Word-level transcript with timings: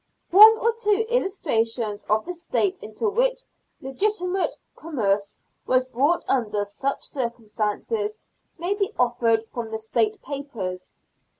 One 0.31 0.57
or 0.57 0.73
two 0.73 1.05
illustrations 1.09 2.03
of 2.09 2.25
the 2.25 2.33
state 2.33 2.79
into 2.81 3.07
which 3.07 3.41
legitimate 3.81 4.55
com 4.75 4.95
merce 4.95 5.37
was 5.67 5.85
brought 5.85 6.25
under 6.27 6.65
such 6.65 7.03
circumstances 7.03 8.17
may 8.57 8.73
be 8.73 8.93
offered 8.97 9.45
from 9.49 9.69
the 9.69 9.77
State 9.77 10.19
papers. 10.23 10.95